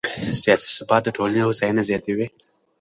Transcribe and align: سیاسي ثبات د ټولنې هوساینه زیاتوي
سیاسي 0.41 0.69
ثبات 0.77 1.01
د 1.05 1.09
ټولنې 1.17 1.41
هوساینه 1.47 1.81
زیاتوي 1.89 2.27